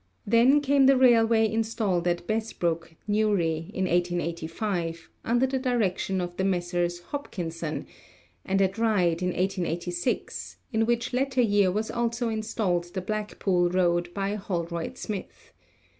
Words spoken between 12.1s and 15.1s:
installed the Blackpool road by Holroyd